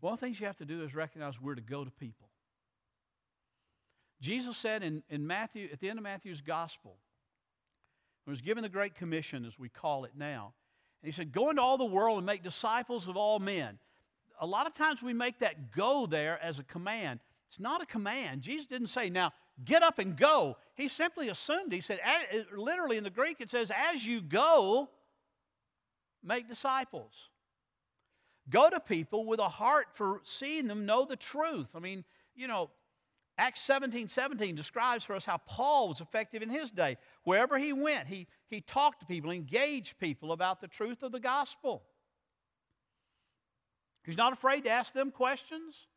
[0.00, 2.28] one of the things you have to do is recognize where to go to people.
[4.20, 6.98] Jesus said in, in Matthew, at the end of Matthew's gospel,
[8.30, 10.54] was given the Great Commission, as we call it now.
[11.02, 13.78] And he said, Go into all the world and make disciples of all men.
[14.40, 17.20] A lot of times we make that go there as a command.
[17.48, 18.42] It's not a command.
[18.42, 19.32] Jesus didn't say, Now
[19.64, 20.56] get up and go.
[20.74, 22.00] He simply assumed, he said,
[22.56, 24.88] literally in the Greek, it says, As you go,
[26.22, 27.12] make disciples.
[28.50, 31.68] Go to people with a heart for seeing them know the truth.
[31.74, 32.70] I mean, you know,
[33.36, 36.96] Acts 17 17 describes for us how Paul was effective in his day.
[37.24, 41.20] Wherever he went, he, he talked to people, engaged people about the truth of the
[41.20, 41.82] gospel.
[44.04, 45.88] He's not afraid to ask them questions.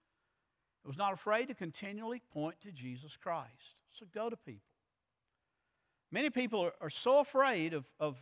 [0.84, 3.84] He was not afraid to continually point to Jesus Christ.
[3.92, 4.62] So go to people.
[6.12, 8.16] Many people are, are so afraid of, of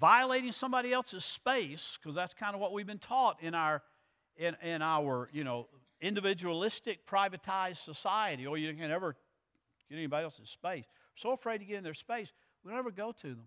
[0.00, 3.82] violating somebody else's space, because that's kind of what we've been taught in our
[4.36, 5.66] in, in our, you know,
[6.00, 9.16] individualistic, privatized society, or you can never
[9.88, 10.84] get anybody else's space.
[11.14, 12.32] so afraid to get in their space,
[12.64, 13.46] we never go to them.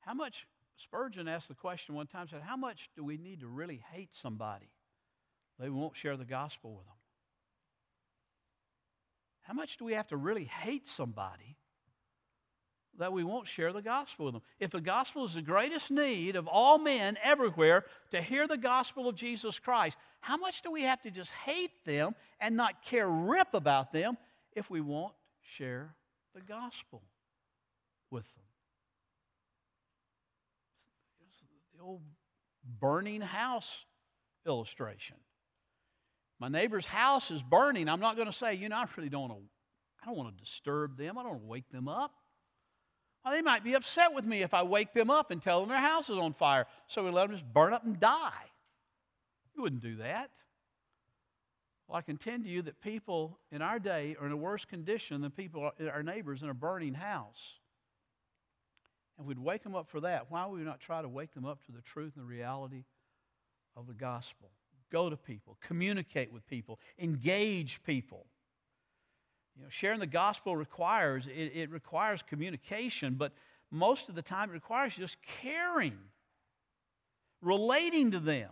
[0.00, 0.46] How much,
[0.76, 4.14] Spurgeon asked the question one time, said, How much do we need to really hate
[4.14, 4.70] somebody
[5.58, 6.94] they won't share the gospel with them?
[9.42, 11.56] How much do we have to really hate somebody
[12.98, 14.42] that we won't share the gospel with them.
[14.58, 19.08] If the gospel is the greatest need of all men everywhere to hear the gospel
[19.08, 23.08] of Jesus Christ, how much do we have to just hate them and not care
[23.08, 24.18] rip about them
[24.52, 25.94] if we won't share
[26.34, 27.02] the gospel
[28.10, 28.44] with them?
[31.76, 32.02] The old
[32.80, 33.84] burning house
[34.46, 35.16] illustration.
[36.38, 37.88] My neighbor's house is burning.
[37.88, 39.38] I'm not going to say, you know, I really don't want to,
[40.02, 41.16] I don't want to disturb them.
[41.16, 42.12] I don't want to wake them up.
[43.24, 45.68] Well, they might be upset with me if I wake them up and tell them
[45.68, 46.66] their house is on fire.
[46.86, 48.46] So we let them just burn up and die.
[49.54, 50.30] You wouldn't do that.
[51.86, 55.20] Well, I contend to you that people in our day are in a worse condition
[55.20, 57.58] than people, our neighbors, in a burning house.
[59.18, 60.30] And we'd wake them up for that.
[60.30, 62.84] Why would we not try to wake them up to the truth and the reality
[63.76, 64.50] of the gospel?
[64.90, 68.24] Go to people, communicate with people, engage people.
[69.56, 73.32] You know, sharing the gospel requires it, it requires communication, but
[73.70, 75.98] most of the time it requires just caring,
[77.42, 78.50] relating to them.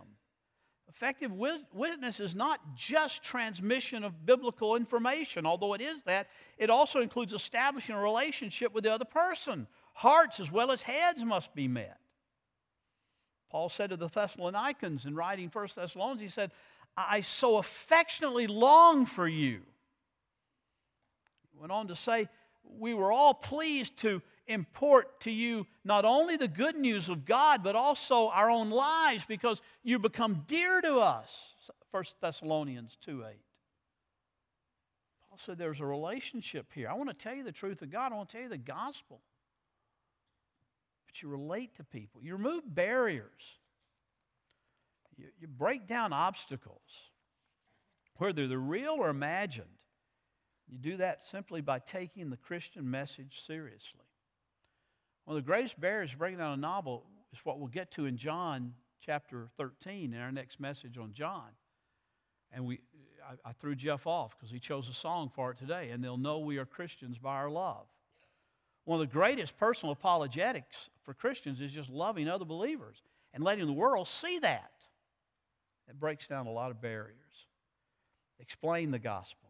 [0.87, 6.27] Effective witness is not just transmission of biblical information, although it is that.
[6.57, 11.25] It also includes establishing a relationship with the other person, Hearts as well as heads
[11.25, 11.97] must be met.
[13.51, 16.51] Paul said to the Thessalonians in writing 1 Thessalonians, he said,
[16.95, 19.61] I so affectionately long for you.
[21.59, 22.27] Went on to say,
[22.63, 27.63] We were all pleased to import to you not only the good news of God,
[27.63, 31.53] but also our own lives because you become dear to us.
[31.91, 33.35] 1 Thessalonians 2 8.
[35.27, 36.89] Paul said there's a relationship here.
[36.89, 38.57] I want to tell you the truth of God, I want to tell you the
[38.57, 39.21] gospel
[41.09, 42.21] but you relate to people.
[42.23, 43.57] You remove barriers.
[45.17, 47.09] You, you break down obstacles,
[48.17, 49.65] whether they're real or imagined.
[50.71, 54.05] You do that simply by taking the Christian message seriously.
[55.25, 58.05] One of the greatest barriers to breaking down a novel is what we'll get to
[58.05, 61.49] in John chapter 13 in our next message on John.
[62.51, 62.81] And we,
[63.27, 66.17] I, I threw Jeff off because he chose a song for it today, and they'll
[66.17, 67.85] know we are Christians by our love.
[68.85, 73.01] One of the greatest personal apologetics for Christians is just loving other believers
[73.33, 74.71] and letting the world see that.
[75.87, 77.15] It breaks down a lot of barriers.
[78.39, 79.48] Explain the gospel.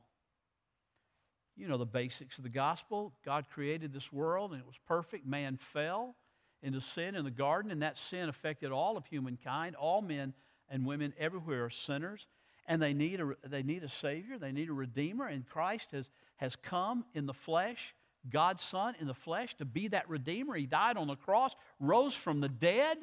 [1.60, 3.14] You know the basics of the gospel.
[3.26, 5.28] God created this world and it was perfect.
[5.28, 6.16] Man fell
[6.62, 9.76] into sin in the garden, and that sin affected all of humankind.
[9.76, 10.34] All men
[10.70, 12.28] and women everywhere are sinners,
[12.68, 16.10] and they need a, they need a Savior, they need a Redeemer, and Christ has,
[16.38, 17.94] has come in the flesh
[18.30, 20.56] God's Son in the flesh to be that Redeemer.
[20.56, 22.98] He died on the cross, rose from the dead,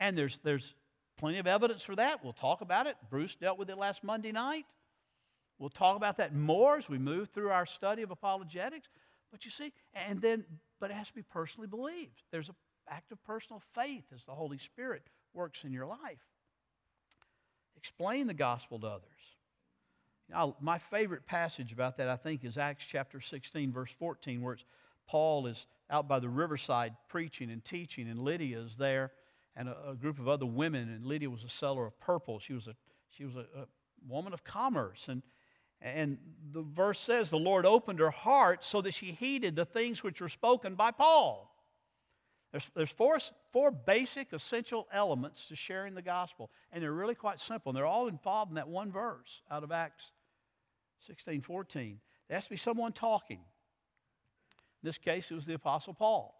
[0.00, 0.74] and there's, there's
[1.16, 2.24] plenty of evidence for that.
[2.24, 2.96] We'll talk about it.
[3.08, 4.64] Bruce dealt with it last Monday night.
[5.58, 8.88] We'll talk about that more as we move through our study of apologetics.
[9.30, 10.44] But you see, and then,
[10.80, 12.22] but it has to be personally believed.
[12.30, 12.54] There's an
[12.88, 16.24] act of personal faith as the Holy Spirit works in your life.
[17.76, 19.02] Explain the gospel to others.
[20.28, 24.54] Now, my favorite passage about that, I think, is Acts chapter 16, verse 14, where
[24.54, 24.64] it's
[25.06, 29.12] Paul is out by the riverside preaching and teaching, and Lydia is there,
[29.54, 32.40] and a, a group of other women, and Lydia was a seller of purple.
[32.40, 32.74] She was a,
[33.08, 33.66] she was a, a
[34.08, 35.06] woman of commerce.
[35.08, 35.22] And,
[35.80, 36.18] and
[36.52, 40.20] the verse says, The Lord opened her heart so that she heeded the things which
[40.20, 41.52] were spoken by Paul.
[42.52, 43.18] There's, there's four,
[43.52, 47.70] four basic, essential elements to sharing the gospel, and they're really quite simple.
[47.70, 50.12] And they're all involved in that one verse out of Acts
[51.06, 52.00] 16, 14.
[52.28, 53.38] There has to be someone talking.
[53.38, 56.34] In this case, it was the Apostle Paul.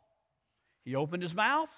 [0.85, 1.70] He opened his mouth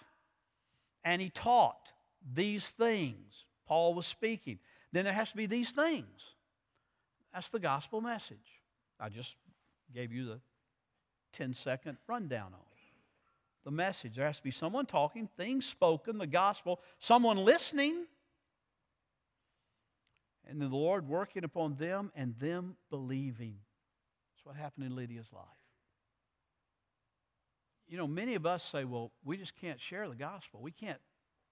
[1.04, 1.88] and he taught
[2.34, 3.44] these things.
[3.66, 4.58] Paul was speaking.
[4.92, 6.34] Then there has to be these things.
[7.32, 8.62] That's the gospel message.
[8.98, 9.36] I just
[9.94, 10.40] gave you the
[11.32, 12.60] 10 second rundown on
[13.68, 14.16] the message.
[14.16, 18.06] There has to be someone talking, things spoken, the gospel, someone listening
[20.48, 23.56] and the Lord working upon them and them believing.
[24.32, 25.44] That's what happened in Lydia's life.
[27.86, 30.62] You know, many of us say, well, we just can't share the gospel.
[30.62, 31.00] We can't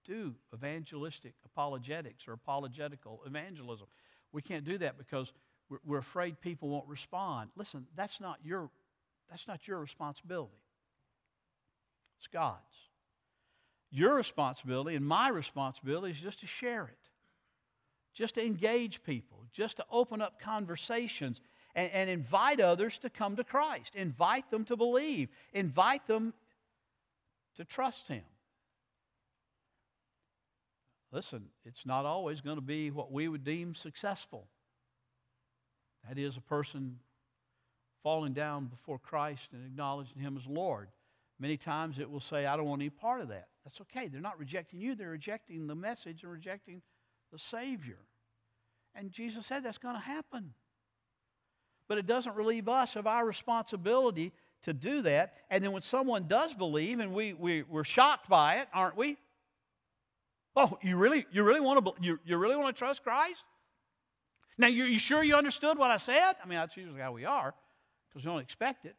[0.03, 3.85] do evangelistic apologetics or apologetical evangelism.
[4.31, 5.33] We can't do that because
[5.85, 7.49] we're, afraid people won't respond.
[7.55, 8.69] Listen, that's not your,
[9.29, 10.61] that's not your responsibility.
[12.19, 12.57] It's God's.
[13.91, 17.07] Your responsibility and my responsibility is just to share it
[18.17, 21.39] just to engage people, just to open up conversations
[21.75, 26.33] and, and invite others to come to Christ, invite them to believe, invite them
[27.57, 28.23] to trust Him.
[31.11, 34.47] Listen, it's not always going to be what we would deem successful.
[36.07, 36.99] That is, a person
[38.03, 40.87] falling down before Christ and acknowledging Him as Lord.
[41.39, 43.47] Many times it will say, I don't want any part of that.
[43.63, 44.07] That's okay.
[44.07, 46.81] They're not rejecting you, they're rejecting the message and rejecting
[47.31, 47.99] the Savior.
[48.95, 50.53] And Jesus said that's going to happen.
[51.87, 54.33] But it doesn't relieve us of our responsibility
[54.63, 55.35] to do that.
[55.49, 59.17] And then when someone does believe and we, we, we're shocked by it, aren't we?
[60.55, 63.43] Oh, you really, you really want to, you, you really want to trust Christ?
[64.57, 66.33] Now, you, you sure you understood what I said?
[66.43, 67.53] I mean, that's usually how we are
[68.09, 68.95] because we don't expect it.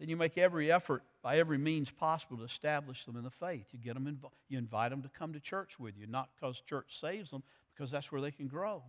[0.00, 3.66] Then you make every effort by every means possible to establish them in the faith.
[3.70, 6.60] You get them, inv- you invite them to come to church with you, not because
[6.60, 7.42] church saves them,
[7.74, 8.82] because that's where they can grow,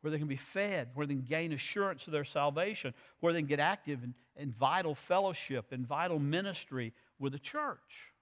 [0.00, 3.40] where they can be fed, where they can gain assurance of their salvation, where they
[3.40, 8.12] can get active in, in vital fellowship and vital ministry with the church.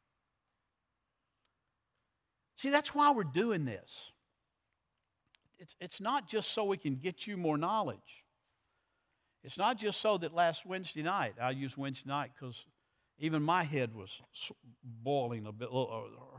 [2.56, 4.10] See, that's why we're doing this.
[5.58, 8.24] It's, it's not just so we can get you more knowledge.
[9.42, 12.64] It's not just so that last Wednesday night, I use Wednesday night because
[13.18, 14.20] even my head was
[14.82, 15.68] boiling a bit,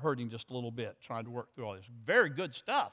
[0.01, 1.85] hurting just a little bit, trying to work through all this.
[2.05, 2.91] Very good stuff,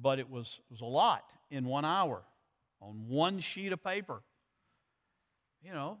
[0.00, 2.22] but it was, it was a lot in one hour
[2.80, 4.22] on one sheet of paper.
[5.64, 5.96] You know,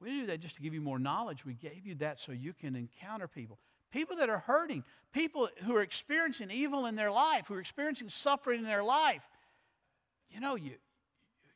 [0.00, 1.46] we didn't do that just to give you more knowledge.
[1.46, 3.58] We gave you that so you can encounter people.
[3.90, 8.08] People that are hurting, people who are experiencing evil in their life, who are experiencing
[8.08, 9.22] suffering in their life.
[10.28, 10.72] You know, you,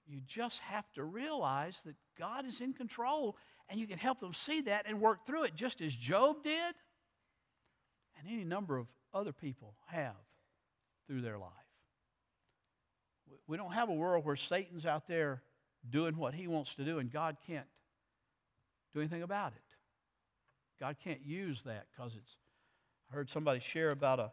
[0.07, 3.37] you just have to realize that God is in control
[3.69, 6.75] and you can help them see that and work through it just as Job did
[8.19, 10.17] and any number of other people have
[11.07, 11.51] through their life.
[13.47, 15.43] We don't have a world where Satan's out there
[15.89, 17.67] doing what he wants to do and God can't
[18.95, 19.72] do anything about it.
[20.83, 22.37] God can't use that because it's.
[23.11, 24.31] I heard somebody share about a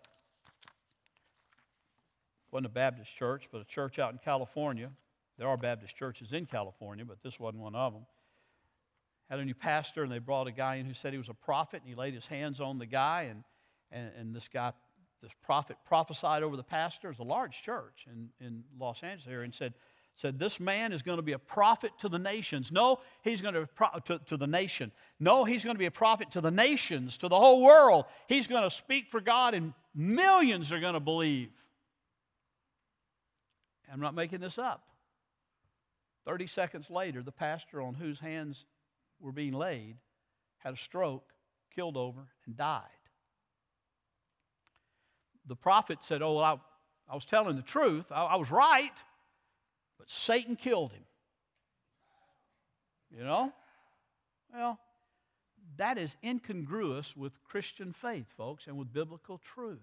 [2.51, 4.89] wasn't a Baptist church, but a church out in California.
[5.37, 8.03] There are Baptist churches in California, but this wasn't one of them
[9.29, 11.33] had a new pastor, and they brought a guy in who said he was a
[11.33, 13.43] prophet, and he laid his hands on the guy, and,
[13.91, 14.73] and, and this guy,
[15.21, 17.11] this prophet, prophesied over the pastor.
[17.11, 19.75] It's a large church in, in Los Angeles area, and said,
[20.19, 22.71] said, This man is going to be a prophet to the nations.
[22.71, 23.67] No, he's going to,
[24.05, 24.91] to, to the nation.
[25.19, 28.05] No, he's going to be a prophet to the nations, to the whole world.
[28.27, 31.51] He's going to speak for God, and millions are going to believe.
[33.91, 34.83] I'm not making this up.
[36.25, 38.65] 30 seconds later, the pastor on whose hands
[39.19, 39.95] were being laid
[40.57, 41.31] had a stroke,
[41.73, 42.83] killed over, and died.
[45.47, 46.57] The prophet said, Oh, I,
[47.09, 48.11] I was telling the truth.
[48.11, 48.91] I, I was right,
[49.99, 51.03] but Satan killed him.
[53.15, 53.51] You know?
[54.53, 54.79] Well,
[55.77, 59.79] that is incongruous with Christian faith, folks, and with biblical truth.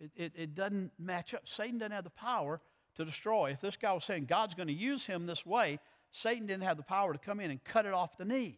[0.00, 1.48] It, it, it, doesn't match up.
[1.48, 2.60] Satan doesn't have the power
[2.96, 3.50] to destroy.
[3.52, 5.78] If this guy was saying God's going to use him this way,
[6.10, 8.56] Satan didn't have the power to come in and cut it off the knees.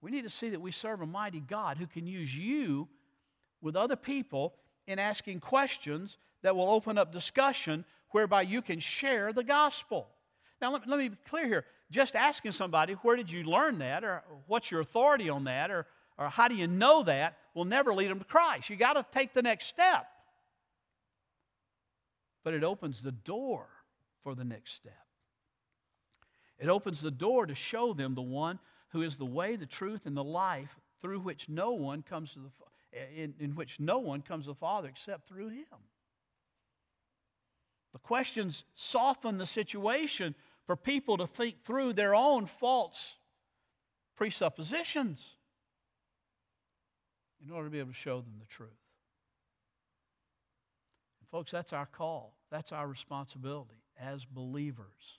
[0.00, 2.88] We need to see that we serve a mighty God who can use you
[3.60, 4.54] with other people
[4.86, 10.08] in asking questions that will open up discussion whereby you can share the gospel.
[10.60, 11.64] Now, let, let me be clear here.
[11.90, 15.86] Just asking somebody, where did you learn that, or what's your authority on that, or,
[16.18, 18.70] or how do you know that, will never lead them to Christ.
[18.70, 20.06] You got to take the next step.
[22.44, 23.66] But it opens the door
[24.22, 24.94] for the next step.
[26.58, 28.58] It opens the door to show them the one
[28.90, 32.40] who is the way, the truth, and the life through which no one comes to
[32.40, 32.50] the
[33.16, 35.66] in, in which no one comes to the Father except through him.
[37.92, 40.34] The questions soften the situation
[40.66, 43.14] for people to think through their own false
[44.16, 45.36] presuppositions
[47.44, 48.70] in order to be able to show them the truth.
[51.20, 52.36] And folks, that's our call.
[52.50, 55.18] That's our responsibility as believers.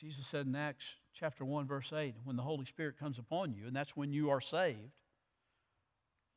[0.00, 3.66] Jesus said in Acts chapter 1, verse 8, when the Holy Spirit comes upon you,
[3.66, 4.78] and that's when you are saved,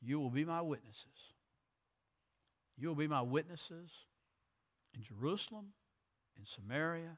[0.01, 1.05] you will be my witnesses.
[2.77, 3.91] You will be my witnesses
[4.95, 5.67] in Jerusalem,
[6.37, 7.17] in Samaria,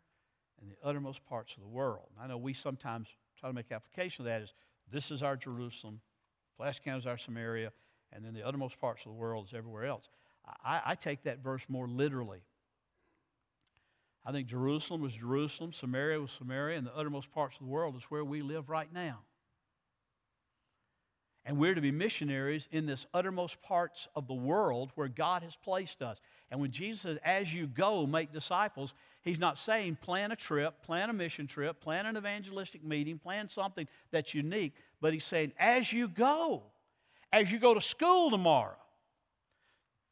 [0.62, 2.10] and the uttermost parts of the world.
[2.16, 3.08] And I know we sometimes
[3.40, 4.54] try to make application of that as
[4.92, 6.02] this is our Jerusalem,
[6.58, 7.72] Pulaski is our Samaria,
[8.12, 10.10] and then the uttermost parts of the world is everywhere else.
[10.64, 12.42] I, I take that verse more literally.
[14.26, 17.96] I think Jerusalem was Jerusalem, Samaria was Samaria, and the uttermost parts of the world
[17.96, 19.20] is where we live right now.
[21.46, 25.56] And we're to be missionaries in this uttermost parts of the world where God has
[25.58, 26.20] placed us.
[26.50, 30.82] And when Jesus says, as you go, make disciples, he's not saying plan a trip,
[30.84, 35.52] plan a mission trip, plan an evangelistic meeting, plan something that's unique, but he's saying,
[35.60, 36.64] as you go,
[37.34, 38.78] as you go to school tomorrow,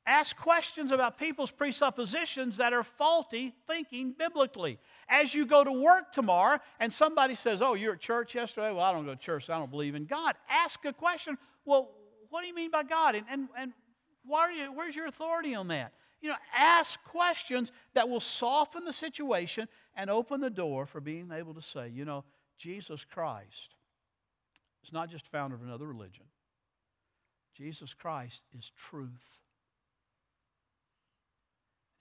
[0.06, 4.80] Ask questions about people's presuppositions that are faulty thinking biblically.
[5.08, 8.72] As you go to work tomorrow and somebody says, Oh, you're at church yesterday?
[8.72, 10.36] Well, I don't go to church, so I don't believe in God.
[10.50, 11.38] Ask a question.
[11.66, 11.92] Well,
[12.30, 13.14] what do you mean by God?
[13.16, 13.74] And, and, and
[14.26, 15.94] why are you, where's your authority on that?
[16.22, 21.32] You know, ask questions that will soften the situation and open the door for being
[21.32, 22.24] able to say, you know,
[22.58, 23.76] Jesus Christ
[24.84, 26.26] It's not just founder of another religion.
[27.56, 29.40] Jesus Christ is truth.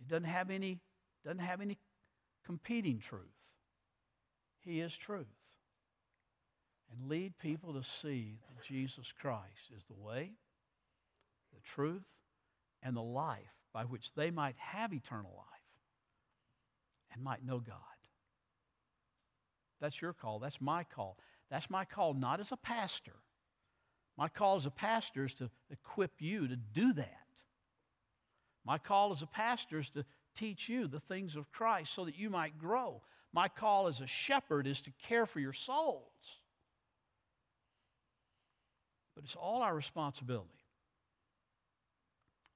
[0.01, 0.81] He doesn't have any,
[1.25, 1.79] doesn't have any
[2.45, 3.23] competing truth.
[4.61, 5.27] He is truth.
[6.91, 10.33] And lead people to see that Jesus Christ is the way,
[11.55, 12.03] the truth,
[12.83, 15.47] and the life by which they might have eternal life
[17.13, 17.77] and might know God.
[19.81, 20.41] That's your call.
[20.41, 21.17] That's my call.
[21.51, 23.17] That's my call, not as a pastor.
[24.17, 27.20] My call as a pastor is to equip you to do that.
[28.65, 30.05] My call as a pastor is to
[30.35, 33.03] teach you the things of Christ so that you might grow.
[33.33, 36.05] My call as a shepherd is to care for your souls.
[39.15, 40.49] But it's all our responsibility.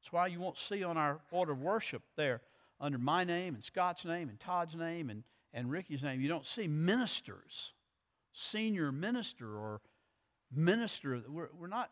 [0.00, 2.42] That's why you won't see on our order of worship there,
[2.80, 6.46] under my name and Scott's name and Todd's name and, and Ricky's name, you don't
[6.46, 7.72] see ministers,
[8.32, 9.80] senior minister or
[10.52, 11.22] minister.
[11.28, 11.90] We're, we're not,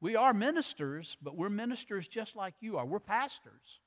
[0.00, 2.86] we are ministers, but we're ministers just like you are.
[2.86, 3.80] We're pastors.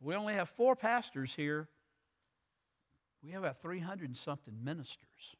[0.00, 1.68] We only have four pastors here.
[3.22, 5.36] We have about 300 and something ministers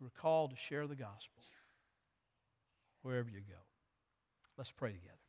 [0.00, 1.38] who are called to share the gospel
[3.02, 3.54] wherever you go.
[4.56, 5.27] Let's pray together.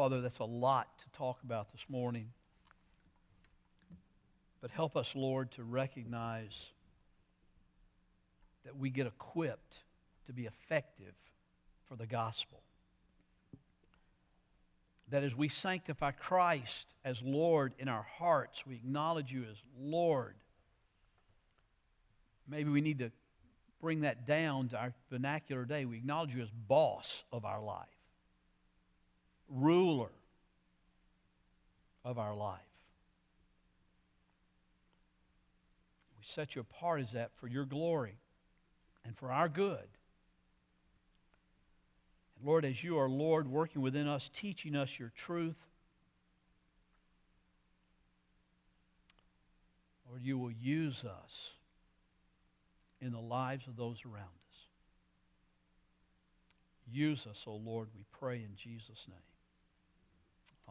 [0.00, 2.30] Father, that's a lot to talk about this morning.
[4.62, 6.70] But help us, Lord, to recognize
[8.64, 9.76] that we get equipped
[10.24, 11.12] to be effective
[11.86, 12.62] for the gospel.
[15.10, 20.34] That as we sanctify Christ as Lord in our hearts, we acknowledge you as Lord.
[22.48, 23.10] Maybe we need to
[23.82, 25.84] bring that down to our vernacular day.
[25.84, 27.99] We acknowledge you as boss of our life
[29.50, 30.10] ruler
[32.04, 32.60] of our life.
[36.18, 38.16] We set you apart as that for your glory
[39.04, 39.88] and for our good.
[42.36, 45.56] And Lord, as you are Lord working within us, teaching us your truth,
[50.08, 51.52] Lord, you will use us
[53.00, 54.66] in the lives of those around us.
[56.92, 59.29] Use us, O oh Lord, we pray in Jesus' name.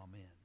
[0.02, 0.39] Amen.